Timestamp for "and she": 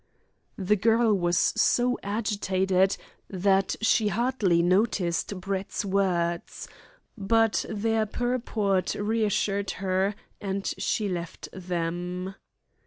10.41-11.07